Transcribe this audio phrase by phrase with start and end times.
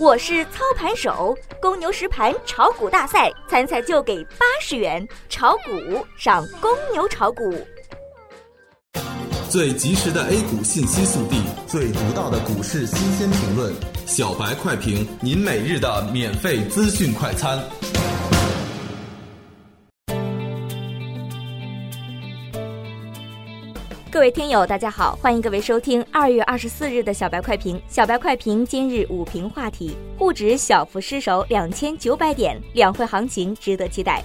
[0.00, 7.54] 我是操盘手，公牛实盘炒股大赛参赛就给八十元，炒股上公牛炒股。
[9.50, 13.74] 最及时的 A 股信息速递，最独到的股市新鲜评论，
[14.06, 17.62] 小白快评，您每日的免费资讯快餐。
[24.20, 27.80] 各位听友，大家好，欢迎各位收听二月二十四日的小白快评。
[27.88, 34.22] 小白快评今日午评话题：沪指小幅失守两千九百点，两会行情值得期待。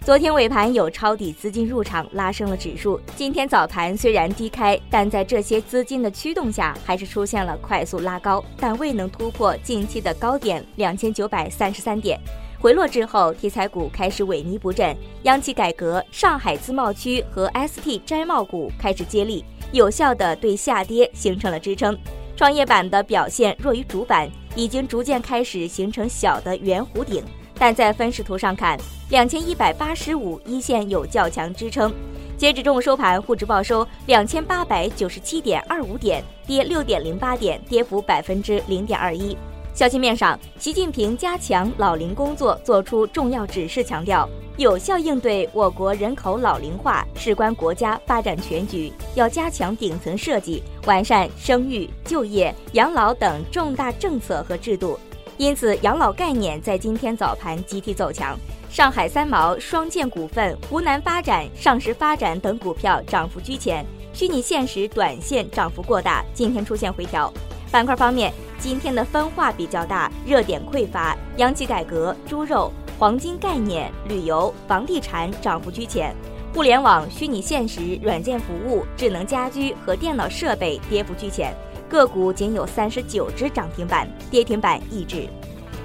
[0.00, 2.98] 昨天尾盘有抄底资金入场，拉升了指数。
[3.16, 12.18] 今天早盘虽然低开，但在这些资金的驱动下，还是出现了快速拉高，但未能突破近期的高点两千九百三十三点。
[12.64, 21.94] 回落之后，题材股开始萎靡不振，央企改革、上海自贸区和 ST 摘帽股开始接力，有效的对下跌形成了支撑。
[22.34, 27.22] 创业板的表现弱于主板，已经逐渐开始形成小的圆弧顶。
[27.58, 28.78] 但在分时图上看，
[29.10, 31.92] 两千一百八十五一线有较强支撑。
[32.38, 39.36] 截止中午收盘，沪指报收两千八百九十七点二五点，跌六点零八点，跌幅百分之零点二一。
[39.74, 54.96] 消息面上，习近平加强老龄工作作出重要指示，强调有效应对我国人口老龄化事关国家发展全局，要加强顶层设计，完善生育、就业、养老等重大政策和制度。
[55.38, 58.38] 因此，养老概念在今天早盘集体走强，
[58.70, 67.32] 上海三毛、双剑股份、湖南发展、上实发展等股票涨幅居前，虚拟现实短线涨幅过大，今天出现回调。
[67.72, 76.14] 板块方面，今天的分化比较大，热点匮乏，央企改革、猪肉、黄金概念、旅游、房地产涨幅居前，
[76.54, 81.54] 互联网、虚拟现实、软件服务、智能家居和电脑设备跌幅居前。
[81.88, 85.28] 个股仅有三十九只涨停板，跌停板一只。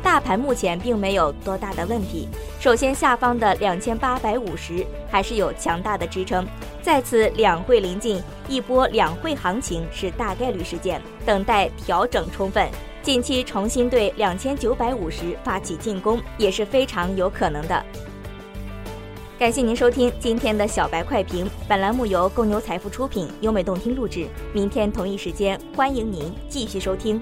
[0.01, 2.27] 大盘目前并没有多大的问题。
[2.59, 6.45] 首先，下方的两千八百五十还是有强大的支撑。
[6.81, 12.67] 再次，两会临近，一波两会行情是大概率事件，等待调整充分。
[13.01, 17.85] 近期重新对两千九百五十发起进攻也是非常有可能的。
[19.37, 24.27] 感谢您收听今天的小白快评，本栏目由公牛财富出品，优美动听录制。
[24.53, 27.21] 明天同一时间，欢迎您继续收听。